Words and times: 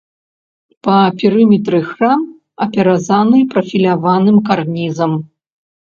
Па 0.87 0.93
перыметры 1.23 1.81
храм 1.89 2.21
апяразаны 2.67 3.37
прафіляваным 3.55 4.37
карнізам. 4.49 5.11